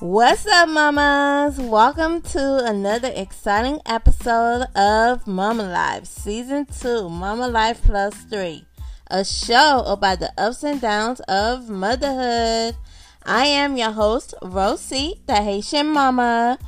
[0.00, 1.58] What's up, mamas?
[1.58, 8.64] Welcome to another exciting episode of Mama Life, Season 2, Mama Life Plus 3,
[9.08, 12.76] a show about the ups and downs of motherhood.
[13.26, 16.58] I am your host, Rosie, the Haitian mama,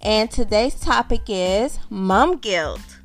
[0.00, 2.99] and today's topic is mom guilt.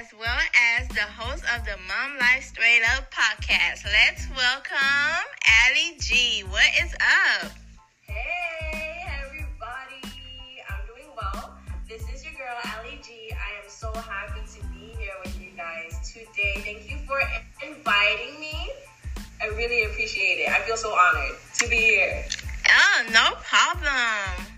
[0.00, 0.38] As well
[0.76, 3.84] as the host of the Mom Life Straight Up podcast.
[3.84, 6.42] Let's welcome Allie G.
[6.48, 7.52] What is up?
[8.00, 10.02] Hey, everybody.
[10.68, 11.54] I'm doing well.
[11.88, 13.30] This is your girl, Allie G.
[13.30, 16.54] I am so happy to be here with you guys today.
[16.56, 17.20] Thank you for
[17.64, 18.72] inviting me.
[19.40, 20.48] I really appreciate it.
[20.48, 22.24] I feel so honored to be here.
[22.68, 24.48] Oh, no problem.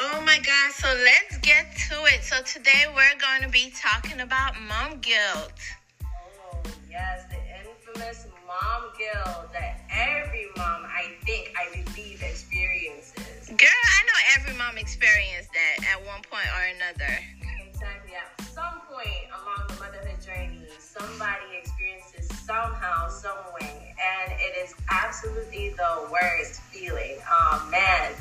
[0.00, 0.72] Oh my God.
[0.74, 2.22] So let's get to it.
[2.22, 5.56] So today we're going to be talking about mom guilt.
[6.04, 7.24] Oh, yes.
[7.32, 13.48] The infamous mom guilt that every mom, I think, I believe, experiences.
[13.48, 17.16] Girl, I know every mom experienced that at one point or another.
[17.64, 18.12] Exactly.
[18.12, 23.94] At some point along the motherhood journey, somebody experiences somehow, some way.
[23.96, 27.16] And it is absolutely the worst feeling.
[27.26, 28.12] Oh, man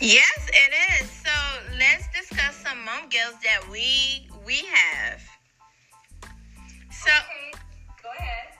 [0.00, 1.10] Yes, it is.
[1.10, 1.32] So
[1.78, 5.22] let's discuss some mom guilt that we we have.
[6.90, 7.52] So okay.
[8.02, 8.52] go ahead.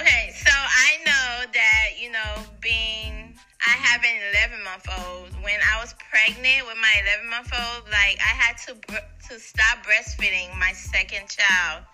[0.00, 3.36] Okay, so I know that you know being
[3.66, 5.44] I have an 11 month old.
[5.44, 8.74] When I was pregnant with my 11 month old, like I had to
[9.28, 11.84] to stop breastfeeding my second child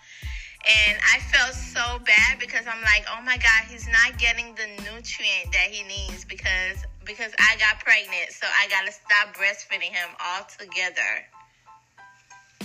[0.65, 4.65] and I felt so bad because I'm like, oh my God, he's not getting the
[4.81, 10.09] nutrient that he needs because because I got pregnant, so I gotta stop breastfeeding him
[10.17, 11.29] altogether.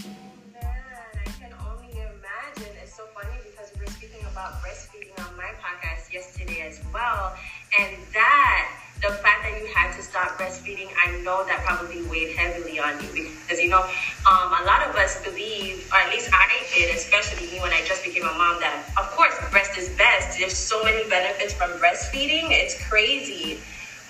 [0.01, 2.73] Man, I can only imagine.
[2.83, 7.37] It's so funny because we were speaking about breastfeeding on my podcast yesterday as well,
[7.79, 12.37] and that the fact that you had to stop breastfeeding, I know that probably weighed
[12.37, 13.81] heavily on you because, you know,
[14.29, 17.83] um, a lot of us believe, or at least I did, especially me when I
[17.87, 20.39] just became a mom, that of course breast is best.
[20.39, 22.53] There's so many benefits from breastfeeding.
[22.53, 23.61] It's crazy.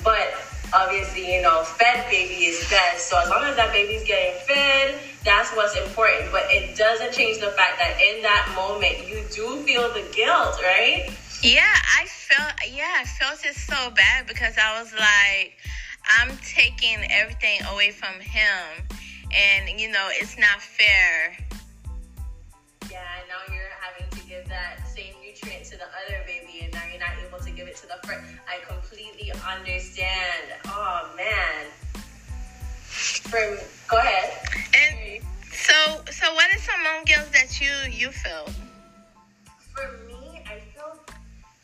[0.03, 0.35] But
[0.73, 3.09] obviously, you know, fed baby is best.
[3.09, 6.33] So as long as that baby's getting fed, that's what's important.
[6.33, 10.57] But it doesn't change the fact that in that moment, you do feel the guilt,
[10.63, 11.11] right?
[11.43, 15.57] Yeah, I felt yeah, I felt it so bad because I was like,
[16.19, 18.87] I'm taking everything away from him,
[19.35, 21.37] and you know it's not fair.
[22.91, 26.70] Yeah, now you're having to give that same nutrient to the other baby, and now
[26.70, 26.70] you're
[27.01, 28.21] not able to give it to the first.
[28.47, 30.61] I completely understand.
[30.67, 31.67] Oh man.
[32.85, 33.57] From
[33.89, 34.31] go ahead.
[34.77, 35.75] And so,
[36.11, 38.47] so what is some mom guilt that you you feel?
[39.75, 41.01] For me, I feel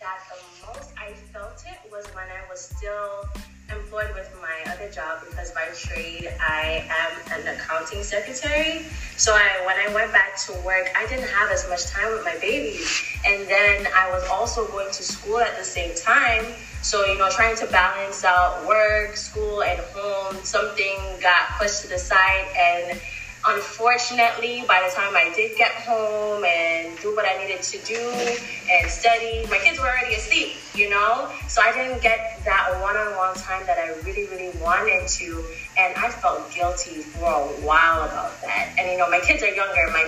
[0.00, 3.28] that the most I felt it was when I was still
[3.70, 8.86] employed with my other job because by trade I am an accounting secretary.
[9.16, 12.24] So I, when I went back to work, I didn't have as much time with
[12.24, 16.44] my babies, and then I was also going to school at the same time.
[16.82, 21.88] So you know, trying to balance out work, school, and home, something got pushed to
[21.88, 23.00] the side and
[23.46, 28.00] unfortunately, by the time I did get home and do what I needed to do
[28.70, 30.45] and study, my kids were already asleep?
[31.56, 35.42] So I didn't get that one on one time that I really, really wanted to.
[35.78, 38.74] And I felt guilty for a while about that.
[38.76, 39.88] And, you know, my kids are younger.
[39.90, 40.06] My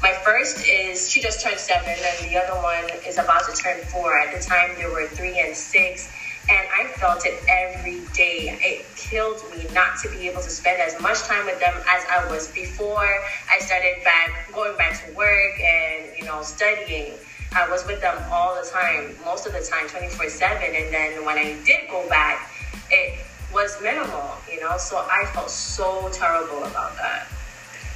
[0.00, 3.80] my first is she just turned seven, and the other one is about to turn
[3.86, 4.16] four.
[4.20, 6.12] At the time, they were three and six
[6.50, 8.56] and I felt it every day.
[8.60, 12.04] It killed me not to be able to spend as much time with them as
[12.10, 13.08] I was before
[13.50, 17.14] I started back going back to work and you know studying.
[17.54, 20.74] I was with them all the time, most of the time, 24 7.
[20.74, 22.50] And then when I did go back,
[22.90, 23.20] it
[23.52, 27.28] was minimal, you know, so I felt so terrible about that.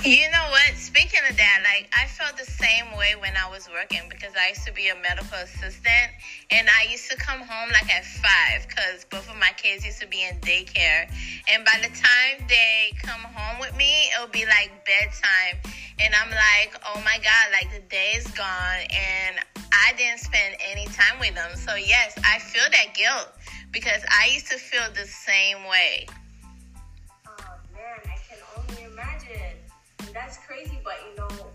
[0.04, 0.78] You know what?
[0.78, 4.50] Speaking of that, like I felt the same way when I was working because I
[4.50, 6.14] used to be a medical assistant
[6.52, 10.00] and I used to come home like at five because both of my kids used
[10.00, 11.10] to be in daycare.
[11.50, 15.58] And by the time they come home with me, it'll be like bedtime.
[15.98, 19.07] And I'm like, oh my God, like the day is gone and
[19.98, 21.50] didn't spend any time with them.
[21.56, 23.28] So, yes, I feel that guilt
[23.72, 26.06] because I used to feel the same way.
[27.26, 27.34] Oh,
[27.74, 29.58] man, I can only imagine.
[30.14, 31.46] That's crazy, but you know,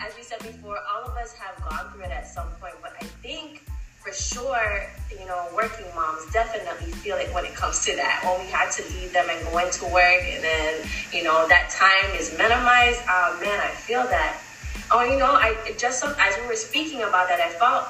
[0.00, 2.74] as we said before, all of us have gone through it at some point.
[2.82, 3.62] But I think
[3.96, 8.22] for sure, you know, working moms definitely feel it when it comes to that.
[8.24, 11.70] When we had to leave them and go into work, and then you know that
[11.70, 13.00] time is minimized.
[13.08, 14.40] Oh man, I feel that.
[14.90, 17.84] Oh, you know, I just um, as we were speaking about that, I felt.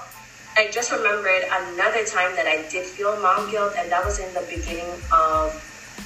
[0.57, 4.33] I just remembered another time that I did feel mom guilt, and that was in
[4.35, 5.55] the beginning of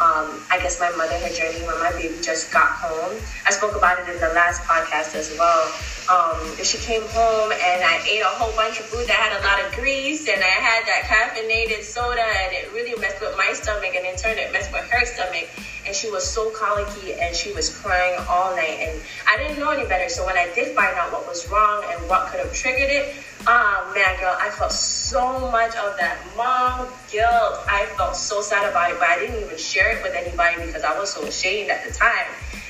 [0.02, 3.14] um, I guess my motherhood journey when my baby just got home.
[3.46, 5.62] I spoke about it in the last podcast as well.
[6.10, 9.42] Um, she came home and I ate a whole bunch of food that had a
[9.46, 13.54] lot of grease and I had that caffeinated soda and it really messed with my
[13.54, 15.46] stomach and in turn it messed with her stomach
[15.86, 19.00] and she was so colicky and she was crying all night and
[19.30, 22.02] I didn't know any better so when I did find out what was wrong and
[22.10, 23.14] what could have triggered it
[23.46, 27.60] oh man girl I felt so much of that mom guilt.
[27.68, 30.84] I felt so sad about it but I didn't even share it with anybody because
[30.84, 32.26] I was so ashamed at the time.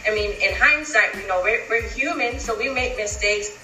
[0.07, 3.59] I mean in hindsight you know we're, we're human so we make mistakes.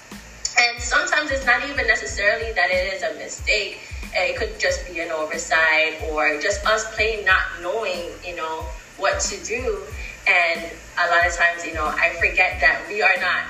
[0.59, 3.79] And sometimes it's not even necessarily that it is a mistake.
[4.13, 8.65] Eh, it could just be an oversight or just us plain not knowing you know
[8.97, 9.81] what to do.
[10.27, 13.43] And a lot of times, you know, I forget that we are not,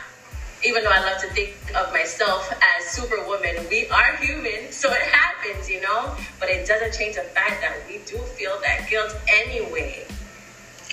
[0.66, 4.72] even though I love to think of myself as superwoman, we are human.
[4.72, 8.60] So it happens, you know, but it doesn't change the fact that we do feel
[8.62, 9.16] that guilt
[9.46, 10.06] anyway.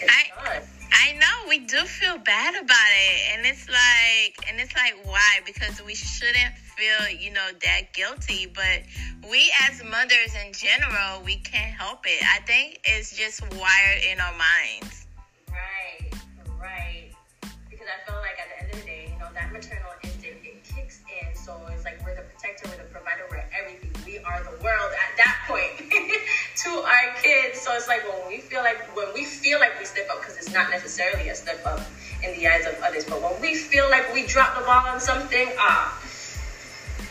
[0.02, 0.60] I,
[0.92, 3.20] I know we do feel bad about it.
[3.32, 5.40] And it's like, and it's like, why?
[5.44, 8.46] Because we shouldn't feel, you know, that guilty.
[8.46, 8.82] But
[9.28, 12.22] we as mothers in general, we can't help it.
[12.22, 14.95] I think it's just wired in our minds.
[26.56, 27.60] To our kids.
[27.60, 30.36] So it's like when we feel like when we feel like we step up, because
[30.36, 31.80] it's not necessarily a step up
[32.22, 35.00] in the eyes of others, but when we feel like we drop the ball on
[35.00, 36.02] something, ah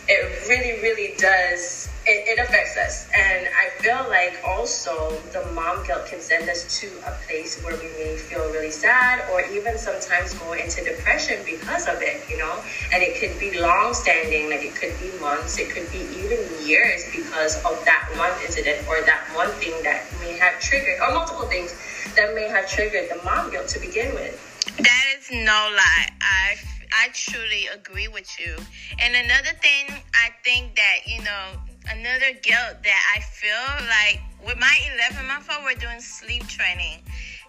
[0.08, 1.90] it really, really does.
[2.08, 3.10] It, it, affects us.
[3.16, 7.76] And I feel like also the mom guilt can send us to a place where
[7.78, 12.38] we may feel really sad or even sometimes go into depression because of it, you
[12.38, 12.62] know?
[12.94, 16.38] And it could be long standing, like it could be months, it could be even
[16.64, 21.12] years because of that one incident or that one thing that may have triggered, or
[21.14, 21.74] multiple things
[22.16, 24.38] that may have triggered the mom guilt to begin with.
[24.78, 26.10] That is no lie.
[26.22, 26.56] I
[26.94, 28.56] I truly agree with you.
[29.00, 34.60] And another thing, I think that, you know, another guilt that I feel like with
[34.60, 34.76] my
[35.14, 37.02] 11 month old, we're doing sleep training.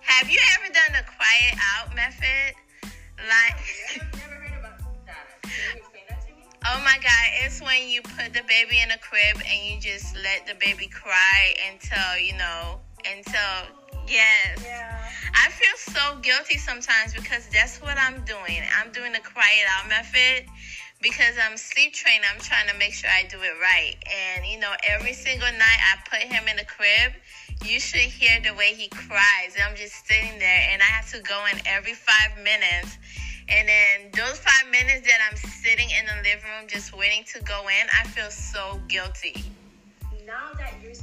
[0.03, 2.55] Have you ever done the cry it out method?
[3.19, 3.59] Like,
[4.15, 5.27] never, heard about that.
[6.67, 10.15] Oh my God, it's when you put the baby in a crib and you just
[10.17, 13.77] let the baby cry until, you know, until
[14.09, 14.63] Yes.
[14.63, 15.11] Yeah.
[15.35, 18.63] I feel so guilty sometimes because that's what I'm doing.
[18.79, 20.47] I'm doing the cry it out method
[21.03, 22.25] because I'm sleep trained.
[22.33, 23.97] I'm trying to make sure I do it right.
[24.07, 27.13] And, you know, every single night I put him in the crib,
[27.65, 29.57] you should hear the way he cries.
[29.63, 32.99] I'm just sitting there and I have to go in every five minutes.
[33.49, 37.43] And then those five minutes that I'm sitting in the living room just waiting to
[37.43, 39.45] go in, I feel so guilty.
[40.27, 40.95] Now that you're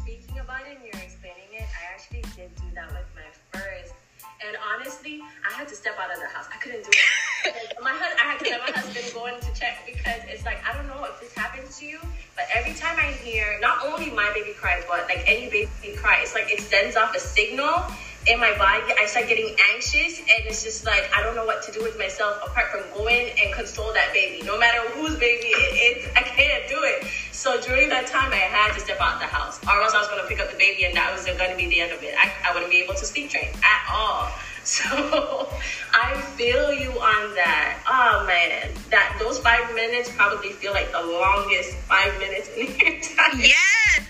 [4.46, 6.48] And honestly, I had to step out of the house.
[6.54, 7.78] I couldn't do it.
[7.84, 10.60] my husband, I had to let my husband go in to check because it's like
[10.68, 12.00] I don't know if this happens to you,
[12.36, 16.20] but every time I hear not only my baby cry, but like any baby cry,
[16.22, 17.86] it's like it sends off a signal
[18.28, 18.84] in my body.
[19.00, 21.98] I start getting anxious, and it's just like I don't know what to do with
[21.98, 24.46] myself apart from going and console that baby.
[24.46, 27.08] No matter whose baby it is, I can't do it.
[27.32, 30.08] So during that time, I had to step out the house, or else I was
[30.08, 32.02] going to pick up the baby, and that was going to be the end of
[32.04, 32.16] it.
[32.18, 34.32] I, I wouldn't be able to sleep train at all.
[34.64, 35.50] So
[35.94, 37.84] I feel you on that.
[37.86, 43.02] Oh man, that those five minutes probably feel like the longest five minutes in your
[43.02, 43.42] time.
[43.42, 44.03] Yes,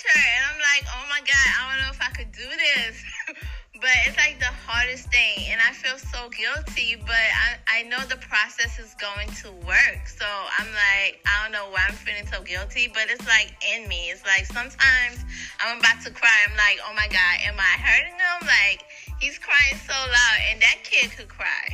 [0.00, 2.96] torture, and I'm like, oh my god, I don't know if I could do this.
[3.80, 7.96] but it's like the hardest thing and i feel so guilty but I, I know
[8.12, 10.04] the process is going to work.
[10.04, 10.28] So
[10.60, 14.12] i'm like i don't know why i'm feeling so guilty but it's like in me.
[14.12, 15.24] It's like sometimes
[15.64, 16.28] i'm about to cry.
[16.44, 18.38] I'm like oh my god am i hurting him?
[18.44, 18.84] Like
[19.16, 21.72] he's crying so loud and that kid could cry.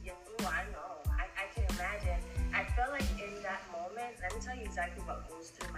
[0.00, 1.04] Yeah, i know.
[1.12, 2.20] I, I can imagine.
[2.56, 5.75] I feel like in that moment let me tell you exactly what goes through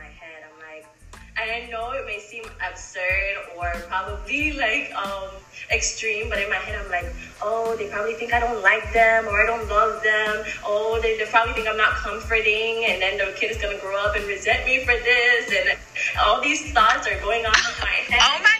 [1.50, 5.30] I know it may seem absurd or probably like um,
[5.72, 7.06] extreme, but in my head I'm like,
[7.42, 10.44] oh, they probably think I don't like them or I don't love them.
[10.64, 13.96] Oh, they, they probably think I'm not comforting, and then the kid is gonna grow
[13.96, 15.78] up and resent me for this, and
[16.24, 18.20] all these thoughts are going on in my head.
[18.20, 18.57] Oh my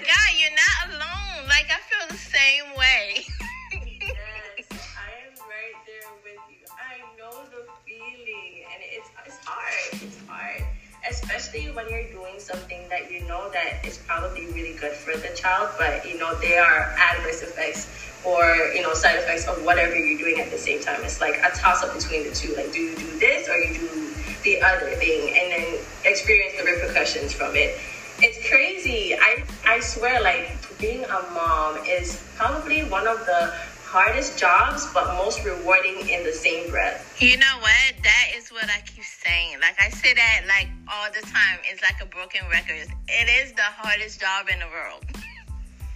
[13.28, 17.42] know that it's probably really good for the child, but you know there are adverse
[17.42, 17.88] effects
[18.24, 21.04] or you know side effects of whatever you're doing at the same time.
[21.04, 22.56] It's like a toss up between the two.
[22.56, 24.08] Like, do you do this or you do
[24.42, 27.78] the other thing, and then experience the repercussions from it.
[28.20, 29.14] It's crazy.
[29.14, 33.52] I I swear, like being a mom is probably one of the
[33.88, 37.16] hardest jobs, but most rewarding in the same breath.
[37.16, 37.96] You know what?
[38.04, 39.56] That is what I keep saying.
[39.64, 41.56] Like I say that like all the time.
[41.64, 42.84] It's like a broken record.
[43.08, 45.08] It is the hardest job in the world.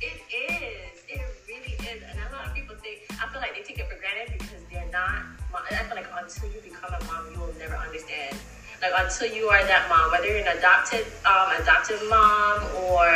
[0.01, 1.05] It is.
[1.05, 2.01] It really is.
[2.09, 4.65] And a lot of people think I feel like they take it for granted because
[4.73, 5.29] they're not.
[5.53, 8.41] I feel like until you become a mom, you will never understand
[8.83, 12.59] like until you are that mom, whether you're an adopted um, adoptive mom
[12.91, 13.07] or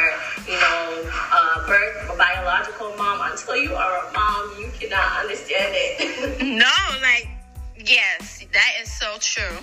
[0.47, 5.75] you know a birth a biological mom, until you are a mom, you cannot understand
[5.75, 6.41] it.
[6.43, 6.71] no,
[7.03, 7.29] like
[7.85, 9.59] yes, that is so true.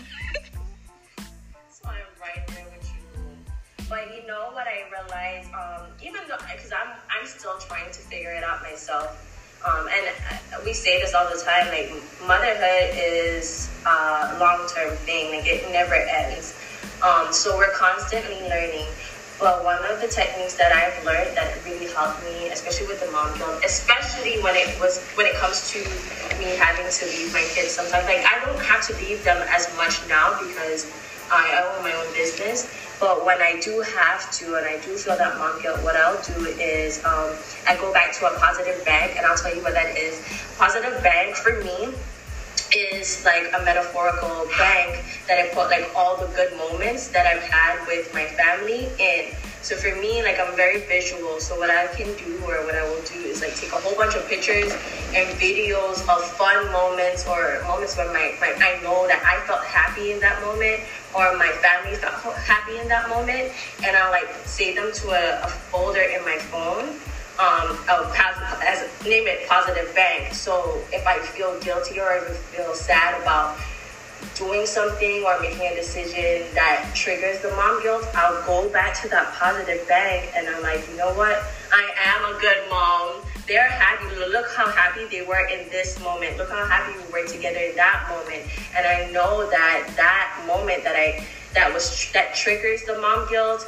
[1.70, 3.86] so I'm right there with you.
[3.88, 8.00] But you know what I realized, um, even though because I'm I'm still trying to
[8.00, 9.33] figure it out myself
[9.66, 11.92] um, and uh, we say this all the time, like
[12.28, 16.56] motherhood is a long-term thing, like it never ends.
[17.04, 18.88] Um, so we're constantly learning.
[19.40, 23.12] But one of the techniques that I've learned that really helped me, especially with the
[23.12, 25.80] mom guilt, especially when it was when it comes to
[26.40, 29.68] me having to leave my kids sometimes, like I don't have to leave them as
[29.76, 30.88] much now because
[31.32, 32.72] I own my own business.
[33.00, 36.22] But when I do have to, and I do feel that mom guilt, what I'll
[36.24, 37.36] do is um,
[37.68, 40.24] I go back to a positive bank, and I'll tell you what that is.
[40.58, 41.94] Positive bank for me
[42.76, 47.44] is like a metaphorical bank that I put like all the good moments that I've
[47.44, 49.36] had with my family in.
[49.64, 51.40] So for me, like I'm very visual.
[51.40, 53.96] So what I can do or what I will do is like take a whole
[53.96, 54.72] bunch of pictures
[55.16, 59.64] and videos of fun moments or moments when my, my I know that I felt
[59.64, 60.82] happy in that moment
[61.16, 63.54] or my family felt happy in that moment,
[63.84, 67.00] and I'll like save them to a, a folder in my phone.
[67.40, 67.78] Um,
[68.64, 70.34] as name it positive bank.
[70.34, 73.58] So if I feel guilty or I feel sad about
[74.36, 79.10] doing something or making a decision that triggers the mom guilt, I'll go back to
[79.10, 81.44] that positive bank and I'm like, you know what?
[81.72, 84.16] I am a good mom they're happy.
[84.16, 86.38] Look how happy they were in this moment.
[86.38, 88.50] Look how happy we were together in that moment.
[88.76, 93.68] And I know that that moment that I that was that triggers the mom guilt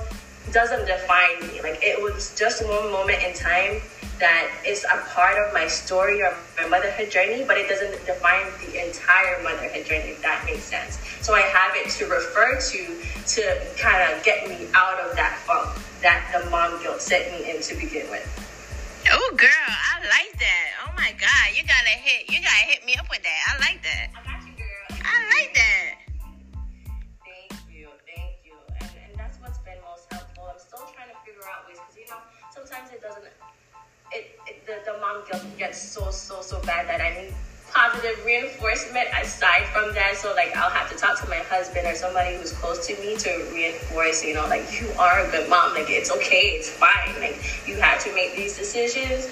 [0.52, 1.62] doesn't define me.
[1.62, 3.82] Like it was just one moment in time
[4.20, 8.46] that is a part of my story or my motherhood journey, but it doesn't define
[8.66, 10.98] the entire motherhood journey, if that makes sense.
[11.22, 13.02] So I have it to refer to
[13.36, 13.42] to
[13.78, 17.62] kind of get me out of that funk that the mom guilt set me in
[17.62, 18.24] to begin with.
[19.12, 20.68] Oh, girl, I like that.
[20.86, 23.40] Oh my God, you gotta hit, you gotta hit me up with that.
[23.48, 24.10] I like that.
[24.16, 25.00] I got you, girl.
[25.04, 26.05] I like that.
[35.30, 37.34] Guilt gets so so so bad that I need
[37.74, 40.16] positive reinforcement aside from that.
[40.16, 43.18] So like I'll have to talk to my husband or somebody who's close to me
[43.18, 45.74] to reinforce, you know, like you are a good mom.
[45.74, 47.20] Like it's okay, it's fine.
[47.20, 49.28] Like you had to make these decisions.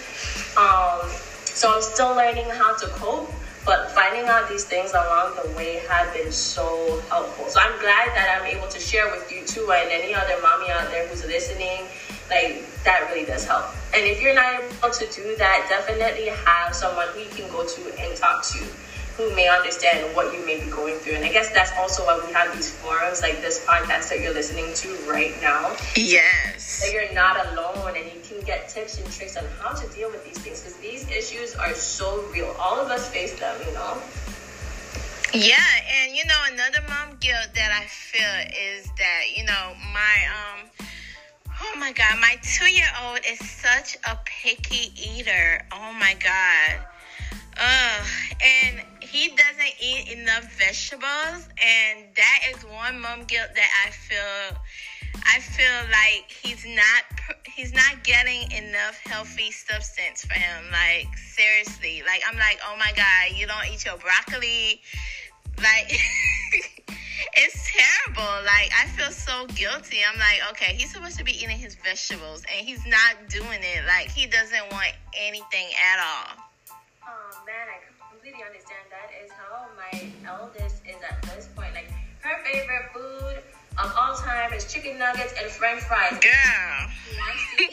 [0.57, 1.07] Um,
[1.45, 3.31] so I'm still learning how to cope.
[3.65, 7.47] But finding out these things along the way have been so helpful.
[7.47, 10.69] So I'm glad that I'm able to share with you too and any other mommy
[10.69, 11.87] out there who's listening
[12.29, 13.65] like that really does help.
[13.95, 17.65] And if you're not able to do that, definitely have someone who you can go
[17.65, 18.65] to and talk to
[19.17, 21.13] who may understand what you may be going through.
[21.13, 24.33] And I guess that's also why we have these forums like this podcast that you're
[24.33, 25.75] listening to right now.
[25.95, 26.81] Yes.
[26.81, 30.09] That you're not alone and you can get tips and tricks on how to deal
[30.09, 32.55] with these things because these issues are so real.
[32.59, 34.01] All of us face them, you know?
[35.33, 35.57] Yeah,
[36.03, 38.21] and you know another mom guilt that I feel
[38.53, 40.69] is that you know my um
[41.65, 45.61] Oh my god, my two year old is such a picky eater.
[45.71, 46.85] Oh my god.
[47.57, 48.07] Ugh.
[48.43, 54.57] And he doesn't eat enough vegetables and that is one mom guilt that I feel
[55.25, 57.03] I feel like he's not
[57.45, 60.65] he's not getting enough healthy substance for him.
[60.71, 64.81] Like seriously, like I'm like, oh my god, you don't eat your broccoli,
[65.59, 65.97] like
[67.35, 68.33] it's terrible.
[68.45, 69.99] Like I feel so guilty.
[70.05, 73.85] I'm like, okay, he's supposed to be eating his vegetables and he's not doing it.
[73.87, 76.45] Like he doesn't want anything at all.
[77.03, 78.85] Oh man, I completely understand.
[78.89, 81.73] That is how my eldest is at this point.
[81.73, 81.89] Like
[82.21, 83.43] her favorite food
[83.81, 86.19] of all time is chicken nuggets and French fries.
[86.21, 86.89] Girl.
[87.09, 87.63] She wants to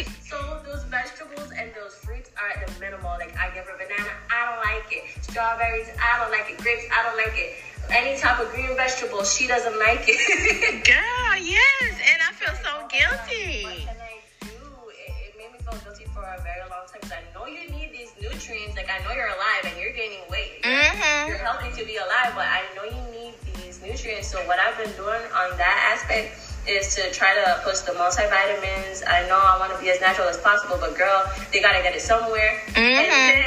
[0.00, 0.08] eat.
[0.28, 3.14] so those vegetables and those fruits are at the minimal.
[3.18, 5.22] Like I give her banana, I don't like it.
[5.22, 6.58] Strawberries, I don't like it.
[6.58, 7.54] Grapes, I don't like it
[7.90, 10.84] any type of green vegetable, she doesn't like it.
[10.84, 13.64] Girl, yes, and I feel so guilty.
[13.64, 14.56] What can I do?
[14.90, 17.68] It, it made me feel guilty for a very long time because I know you
[17.70, 18.76] need these nutrients.
[18.76, 20.60] Like I know you're alive and you're gaining weight.
[20.64, 21.28] You're, Mhm.
[21.28, 24.28] you're healthy to be alive, but I know you need these nutrients.
[24.28, 29.04] So what I've been doing on that aspect is to try to push the multivitamins.
[29.06, 31.22] I know I want to be as natural as possible, but girl,
[31.52, 32.62] they gotta get it somewhere.
[32.74, 33.28] And Mhm.
[33.28, 33.44] then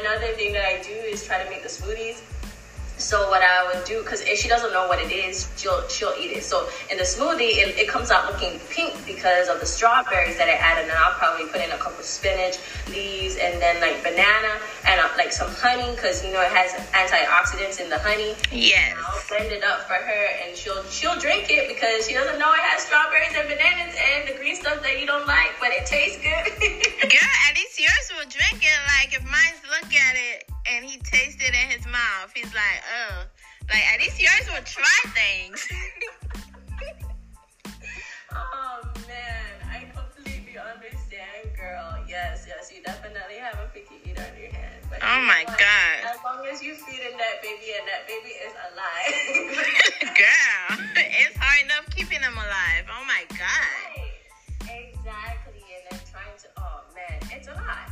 [0.00, 2.20] another thing that I do is try to make the smoothies.
[3.08, 6.12] So what I would do, because if she doesn't know what it is, she'll she'll
[6.20, 6.44] eat it.
[6.44, 10.46] So in the smoothie, it, it comes out looking pink because of the strawberries that
[10.46, 12.58] I added, and I'll probably put in a couple spinach
[12.90, 16.72] leaves, and then like banana and uh, like some honey, because you know it has
[16.96, 18.32] antioxidants in the honey.
[18.50, 18.96] Yes.
[18.96, 22.48] I'll blend it up for her, and she'll she'll drink it because she doesn't know
[22.56, 25.84] it has strawberries and bananas and the green stuff that you don't like, but it
[25.84, 26.48] tastes good.
[27.12, 28.80] Girl, at least yours will drink it.
[28.96, 32.80] Like if mine's look at it and he tastes it in his mouth, he's like,
[32.88, 33.28] oh.
[33.68, 35.60] Like at least yours will try things.
[38.30, 41.98] Oh man, I completely understand, girl.
[42.06, 43.67] Yes, yes, you definitely have a
[45.08, 45.56] Oh my what?
[45.56, 45.96] God.
[46.04, 49.16] As long as you feeding that baby and that baby is alive.
[50.12, 52.84] Girl, it's hard enough keeping them alive.
[52.92, 53.72] Oh my god.
[53.96, 54.92] Right.
[54.92, 56.48] Exactly, and then trying to.
[56.58, 57.88] Oh man, it's a lot.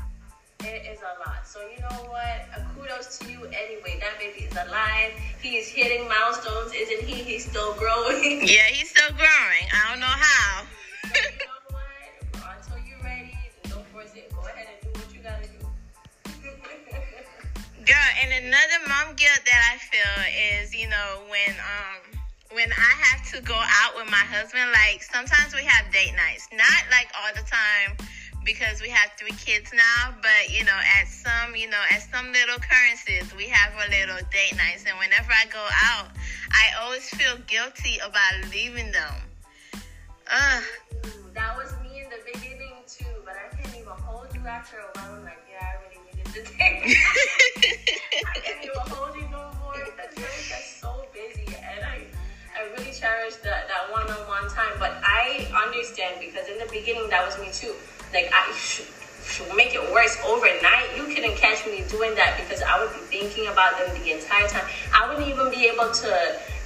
[0.60, 1.46] It is a lot.
[1.48, 2.52] So you know what?
[2.52, 3.96] A kudos to you anyway.
[4.00, 5.12] That baby is alive.
[5.40, 7.22] He is hitting milestones, isn't he?
[7.22, 8.44] He's still growing.
[8.44, 9.64] Yeah, he's still growing.
[9.72, 10.66] I don't know how.
[17.86, 20.14] Girl, and another mom guilt that I feel
[20.58, 22.18] is, you know, when um
[22.50, 26.48] when I have to go out with my husband, like sometimes we have date nights.
[26.50, 27.94] Not like all the time
[28.44, 32.32] because we have three kids now, but you know, at some, you know, at some
[32.32, 35.62] little occurrences, we have a little date nights and whenever I go
[35.94, 36.10] out,
[36.50, 39.14] I always feel guilty about leaving them.
[40.26, 40.64] Ugh.
[41.34, 44.90] That was me in the beginning too, but I can't even hold you after a
[44.98, 45.22] while.
[45.22, 45.45] I'm like,
[46.60, 47.00] I
[48.44, 52.04] can't even hold you no more because you're just so busy, and I,
[52.52, 54.76] I really cherish that that one-on-one time.
[54.78, 57.72] But I understand because in the beginning that was me too.
[58.12, 58.84] Like I should,
[59.24, 60.92] should make it worse overnight.
[60.94, 64.46] You couldn't catch me doing that because I would be thinking about them the entire
[64.46, 64.68] time.
[64.92, 66.10] I wouldn't even be able to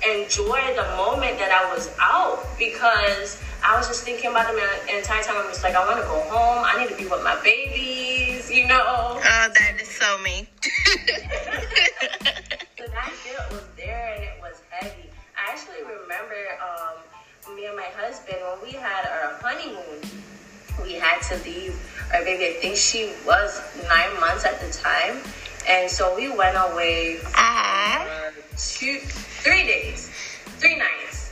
[0.02, 4.98] enjoy the moment that I was out because I was just thinking about them the
[4.98, 5.36] entire time.
[5.38, 6.64] I'm just like, I want to go home.
[6.66, 7.99] I need to be with my babies,
[8.60, 8.84] you know.
[8.84, 9.20] Oh,
[9.54, 10.46] that is so me.
[12.80, 15.10] So that guilt was there and it was heavy.
[15.36, 20.00] I actually remember um, me and my husband when we had our honeymoon.
[20.82, 21.76] We had to leave
[22.14, 22.46] our baby.
[22.46, 25.20] I think she was nine months at the time,
[25.68, 28.32] and so we went away Aw.
[28.32, 29.00] for two,
[29.44, 30.10] three days,
[30.56, 31.30] three nights.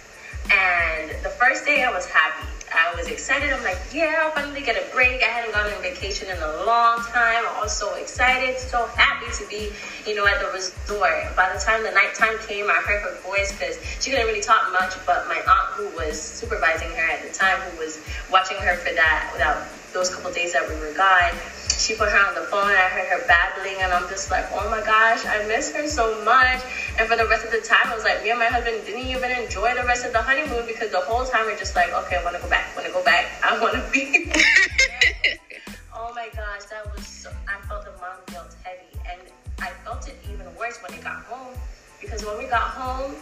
[0.53, 2.47] And the first day I was happy.
[2.73, 3.53] I was excited.
[3.53, 5.23] I'm like, yeah, I'll finally get a break.
[5.23, 7.45] I hadn't gone on vacation in a long time.
[7.47, 9.71] I was so excited, so happy to be,
[10.07, 11.37] you know, at the resort.
[11.37, 14.73] By the time the nighttime came, I heard her voice because she couldn't really talk
[14.73, 14.95] much.
[15.07, 18.01] But my aunt, who was supervising her at the time, who was
[18.31, 21.33] watching her for that, without those couple days that we were gone,
[21.79, 24.45] she put her on the phone and I heard her babbling and I'm just like,
[24.53, 26.61] oh my gosh, I miss her so much.
[26.99, 29.07] And for the rest of the time, I was like, me and my husband didn't
[29.07, 32.17] even enjoy the rest of the honeymoon because the whole time we're just like, okay,
[32.17, 34.31] I want to go back, I want to go back, I want to be.
[35.95, 38.91] oh my gosh, that was so, I felt the mom guilt heavy.
[39.09, 39.21] And
[39.61, 41.55] I felt it even worse when I got home
[42.01, 43.15] because when we got home,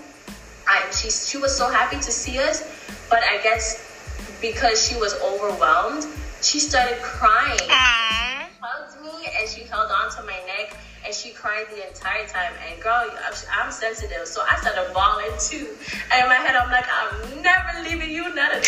[0.66, 2.64] I, she, she was so happy to see us,
[3.08, 3.84] but I guess
[4.40, 6.06] because she was overwhelmed,
[6.46, 8.48] she started crying Aw.
[8.60, 12.52] hugged me and she held on to my neck and she cried the entire time.
[12.70, 13.10] And girl,
[13.52, 15.74] I'm, sensitive, so I started bawling too.
[16.12, 18.60] And in my head, I'm like, I'm never leaving you, not a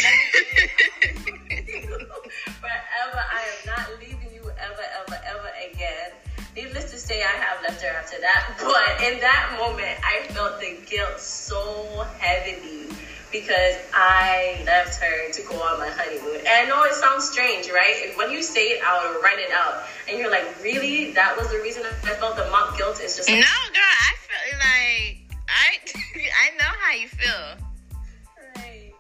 [2.58, 6.10] Forever, I am not leaving you ever, ever, ever again.
[6.56, 8.58] Needless to say, I have left her after that.
[8.58, 12.87] But in that moment, I felt the guilt so heavily
[13.30, 16.38] because I left her to go on my honeymoon.
[16.38, 18.12] And I know it sounds strange, right?
[18.16, 21.12] When you say it out or write it out, and you're like, really?
[21.12, 23.00] That was the reason I felt the mom guilt?
[23.02, 25.68] It's just like, No, girl, I feel like I
[26.44, 27.68] I know how you feel.
[28.56, 28.92] Right.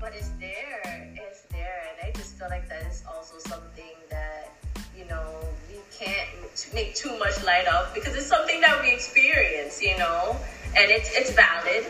[0.00, 1.12] But it's there.
[1.16, 1.82] It's there.
[1.90, 4.52] And I just feel like that is also something that,
[4.96, 5.26] you know,
[5.70, 6.28] we can't
[6.72, 10.36] make too much light of because it's something that we experience, you know?
[10.76, 11.86] And it's, it's valid.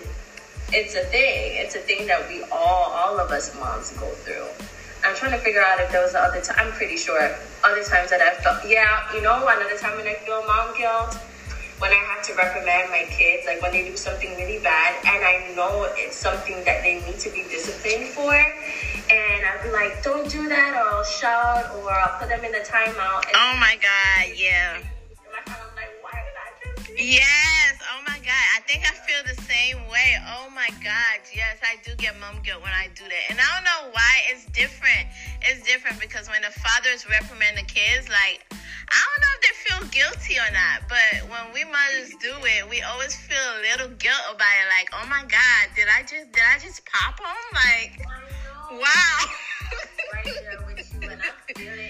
[0.73, 1.57] It's a thing.
[1.63, 4.47] It's a thing that we all, all of us moms go through.
[5.05, 6.57] I'm trying to figure out if there was other time.
[6.59, 10.15] I'm pretty sure other times that I felt, yeah, you know, another time when I
[10.15, 11.19] feel mom guilt
[11.79, 15.25] when I have to reprimand my kids, like when they do something really bad, and
[15.25, 20.03] I know it's something that they need to be disciplined for, and I'll be like,
[20.03, 23.25] "Don't do that," or I'll shout, or I'll put them in the timeout.
[23.35, 24.79] oh my God, yeah.
[26.97, 27.77] Yes.
[27.93, 28.47] Oh my God.
[28.57, 30.17] I think I feel the same way.
[30.33, 31.21] Oh my God.
[31.35, 33.25] Yes, I do get mom guilt when I do that.
[33.29, 34.13] And I don't know why.
[34.33, 35.07] It's different.
[35.43, 38.49] It's different because when the fathers reprimand the kids, like,
[38.89, 42.69] I don't know if they feel guilty or not, but when we mothers do it,
[42.71, 44.69] we always feel a little guilt about it.
[44.73, 47.37] Like, oh my God, did I just did I just pop them?
[47.53, 48.01] Like,
[48.73, 49.19] wow.
[50.15, 51.86] right there with you, and I feel it.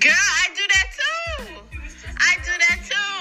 [0.00, 1.56] Girl, I do that too.
[2.20, 3.16] I do that too.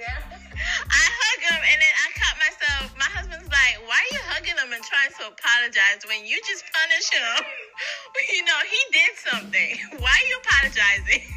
[0.00, 0.16] Yeah.
[1.02, 2.84] I hug him and then I caught myself.
[2.96, 6.64] My husband's like, "Why are you hugging him and trying to apologize when you just
[6.72, 7.44] punish him?
[8.32, 9.72] you know he did something.
[10.02, 11.35] Why are you apologizing?"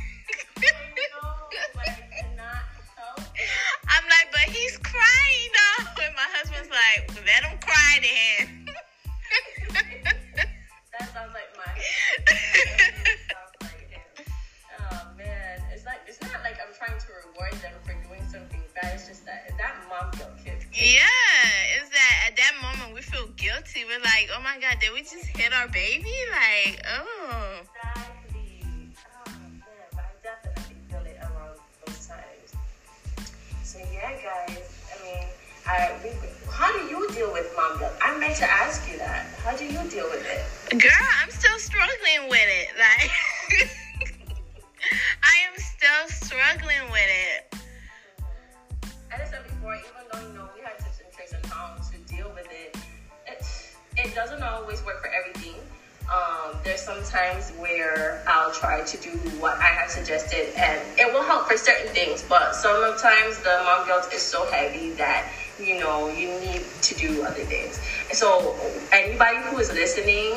[58.60, 62.24] Try to do what I have suggested, and it will help for certain things.
[62.28, 67.24] But sometimes the mom guilt is so heavy that you know you need to do
[67.24, 67.80] other things.
[68.12, 68.56] So
[68.92, 70.34] anybody who is listening,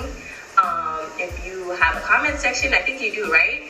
[0.62, 3.62] um, if you have a comment section, I think you do, right?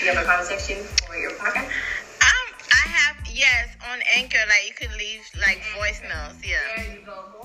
[0.00, 1.68] You have a comment section for your podcast.
[1.68, 4.38] Um, I have yes on Anchor.
[4.48, 6.34] Like you could leave like voicemails.
[6.44, 6.58] Yeah.
[6.76, 7.41] There you go.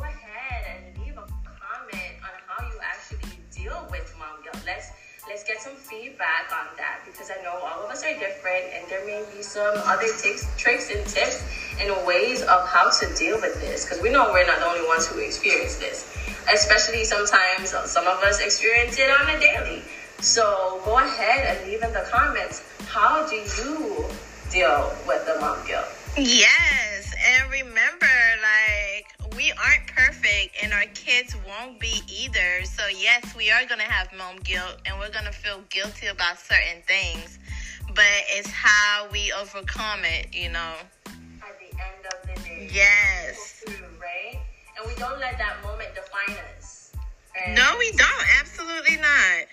[5.67, 9.23] Some feedback on that because I know all of us are different and there may
[9.36, 11.43] be some other tips, tricks and tips
[11.80, 14.88] and ways of how to deal with this because we know we're not the only
[14.88, 16.15] ones who experience this.
[16.53, 19.82] Especially sometimes some of us experience it on a daily.
[20.19, 24.06] So go ahead and leave in the comments how do you
[24.49, 25.86] deal with the mom guilt?
[26.17, 28.08] Yes, and remember,
[29.38, 32.65] we aren't perfect, and our kids won't be either.
[32.65, 36.08] So, yes, we are going to have mom guilt, and we're going to feel guilty
[36.08, 37.38] about certain things,
[37.93, 40.73] but it's how we overcome it, you know?
[41.06, 42.69] At the end of the day.
[42.73, 43.63] Yes.
[43.63, 44.39] Through, right?
[44.76, 46.91] And we don't let that moment define us.
[47.36, 47.56] right?
[47.56, 48.28] No, we don't.
[48.39, 49.45] Absolutely not.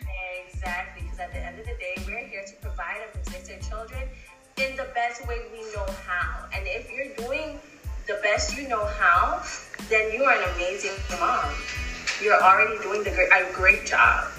[0.48, 3.68] Exactly, because at the end of the day, we're here to provide and protect our
[3.68, 4.08] children
[4.56, 6.46] in the best way we know how.
[6.54, 7.58] And if you're doing
[8.06, 9.42] the best you know how,
[9.88, 11.50] then you are an amazing mom.
[12.22, 14.30] You're already doing the great, a great job.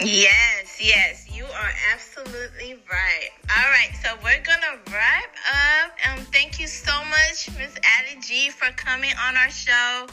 [0.00, 3.30] Yes, yes, you are absolutely right.
[3.50, 5.34] All right, so we're gonna wrap
[5.82, 5.90] up.
[6.08, 10.06] Um, thank you so much, Miss Allie G, for coming on our show.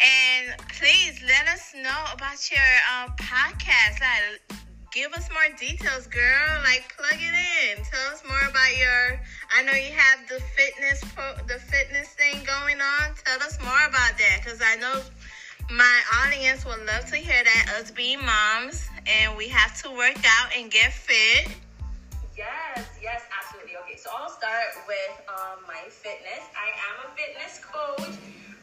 [0.00, 2.60] And please let us know about your
[2.92, 4.00] uh, podcast.
[4.00, 4.58] Like,
[4.92, 6.60] give us more details, girl.
[6.64, 7.84] Like, plug it in.
[7.84, 9.20] Tell us more about your.
[9.54, 13.14] I know you have the fitness, pro, the fitness thing going on.
[13.24, 15.00] Tell us more about that, because I know
[15.70, 17.74] my audience would love to hear that.
[17.80, 21.48] Us being moms, and we have to work out and get fit.
[22.36, 23.76] Yes, yes, absolutely.
[23.84, 26.46] Okay, so I'll start with um, my fitness.
[26.54, 28.14] I am a fitness coach.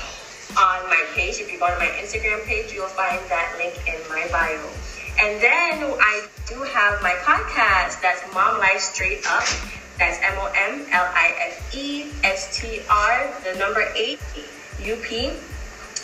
[0.59, 1.41] on my page.
[1.41, 4.61] If you go to my Instagram page, you'll find that link in my bio.
[5.21, 9.45] And then I do have my podcast that's Mom Life Straight Up.
[9.99, 14.19] That's M O M L I F E S T R, the number eight,
[14.83, 15.33] U P.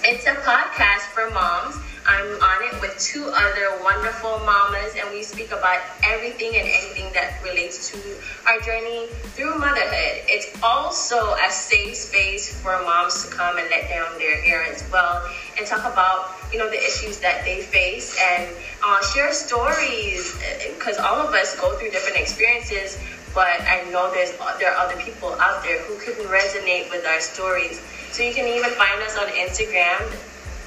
[0.05, 5.25] It's a podcast for moms I'm on it with two other wonderful mamas, and we
[5.25, 7.99] speak about everything and anything that relates to
[8.47, 10.23] our journey through motherhood.
[10.31, 14.87] It's also a safe space for moms to come and let down their hair as
[14.93, 20.39] well and talk about you know the issues that they face and uh, share stories
[20.79, 23.03] because all of us go through different experiences.
[23.35, 24.31] But I know there's
[24.63, 27.83] there are other people out there who can resonate with our stories.
[28.13, 30.01] So you can even find us on Instagram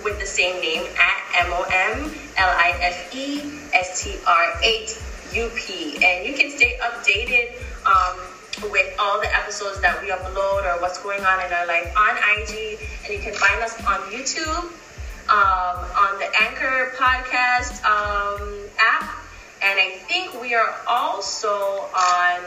[0.04, 3.42] with the same name at M O M L I F E
[3.74, 6.04] S T R 8 U P.
[6.04, 11.02] And you can stay updated um, with all the episodes that we upload or what's
[11.02, 12.80] going on in our life on IG.
[13.06, 14.72] And you can find us on YouTube,
[15.30, 19.16] um, on the Anchor podcast um, app.
[19.62, 22.42] And I think we are also on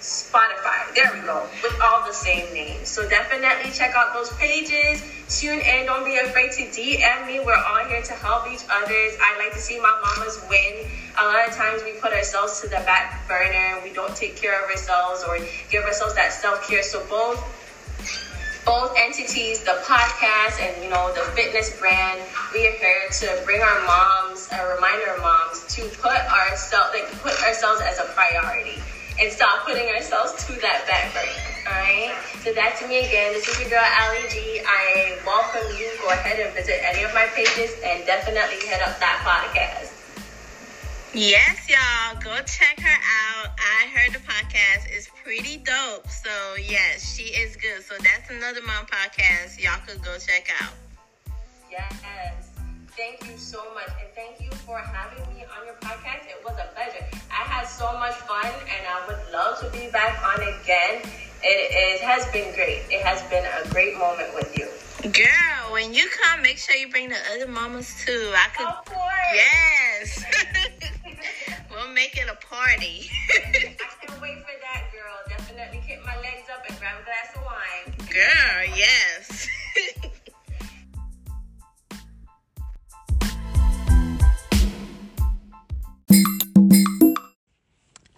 [0.00, 0.94] Spotify.
[0.94, 2.88] There we go, with all the same names.
[2.88, 5.04] So definitely check out those pages.
[5.28, 5.86] Tune in.
[5.86, 7.38] Don't be afraid to DM me.
[7.40, 9.12] We're all here to help each others.
[9.20, 10.88] I like to see my mamas win.
[11.20, 13.80] A lot of times we put ourselves to the back burner.
[13.84, 15.38] We don't take care of ourselves or
[15.70, 16.82] give ourselves that self care.
[16.82, 17.38] So both
[18.64, 22.20] both entities, the podcast and you know the fitness brand,
[22.52, 27.36] we are here to bring our moms, a reminder moms to put ourselves, like put
[27.42, 28.80] ourselves as a priority
[29.18, 31.50] and stop putting ourselves to that back burner.
[31.66, 32.14] Alright?
[32.44, 33.32] So that's me again.
[33.32, 34.60] This is your girl Ali G.
[34.66, 35.90] I welcome you.
[36.00, 39.92] Go ahead and visit any of my pages and definitely hit up that podcast.
[41.12, 42.20] Yes, y'all.
[42.22, 42.98] Go check her
[43.42, 43.50] out.
[43.58, 46.08] I heard the podcast is pretty dope.
[46.08, 47.82] So yes, she is good.
[47.82, 50.72] So that's another mom podcast y'all could go check out.
[51.70, 52.39] Yes.
[53.00, 53.88] Thank you so much.
[53.98, 56.28] And thank you for having me on your podcast.
[56.28, 57.02] It was a pleasure.
[57.30, 61.00] I had so much fun and I would love to be back on again.
[61.42, 62.82] It, it has been great.
[62.90, 64.68] It has been a great moment with you.
[65.12, 68.34] Girl, when you come, make sure you bring the other mamas too.
[68.36, 68.66] I could.
[68.68, 69.32] Of course.
[69.32, 70.24] Yes.
[71.70, 73.08] we'll make it a party.
[73.32, 75.16] I can't wait for that, girl.
[75.26, 77.96] Definitely kick my legs up and grab a glass of wine.
[78.12, 79.39] Girl, yes.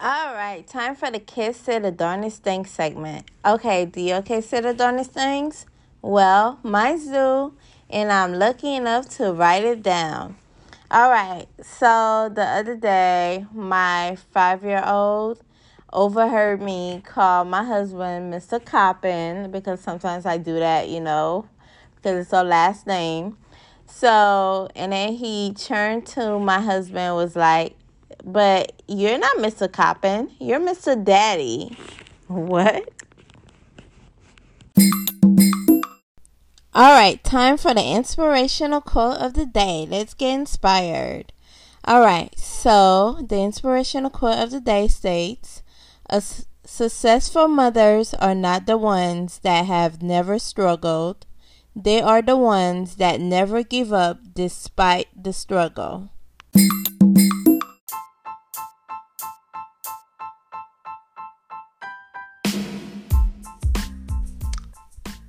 [0.05, 3.31] All right, time for the kiss to the darnest things segment.
[3.47, 5.65] Okay, do you okay to the darnest things?
[6.03, 7.55] Well, mine's do,
[7.89, 10.39] and I'm lucky enough to write it down.
[10.91, 15.41] All right, so the other day, my five year old
[15.93, 18.59] overheard me call my husband Mr.
[18.59, 21.47] Coppin because sometimes I do that, you know,
[21.95, 23.37] because it's our last name.
[23.87, 27.77] So, and then he turned to my husband was like,
[28.25, 29.71] but you're not Mr.
[29.71, 30.31] Coppin.
[30.39, 31.03] You're Mr.
[31.03, 31.77] Daddy.
[32.29, 32.89] What?
[36.75, 39.87] All right, time for the inspirational quote of the day.
[39.89, 41.33] Let's get inspired.
[41.85, 45.63] All right, so the inspirational quote of the day states
[46.65, 51.27] Successful mothers are not the ones that have never struggled,
[51.75, 56.12] they are the ones that never give up despite the struggle.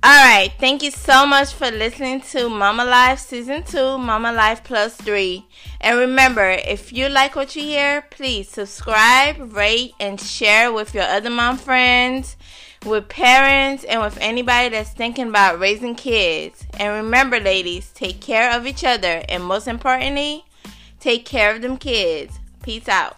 [0.06, 0.52] All right.
[0.58, 5.46] Thank you so much for listening to Mama Life Season 2, Mama Life Plus 3.
[5.80, 11.04] And remember, if you like what you hear, please subscribe, rate, and share with your
[11.04, 12.36] other mom friends,
[12.84, 16.66] with parents, and with anybody that's thinking about raising kids.
[16.78, 19.22] And remember, ladies, take care of each other.
[19.26, 20.44] And most importantly,
[21.00, 22.38] take care of them kids.
[22.62, 23.16] Peace out.